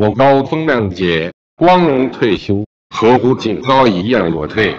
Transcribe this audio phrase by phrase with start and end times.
[0.00, 4.74] 我高风亮节光荣退休合乎警告一样我退。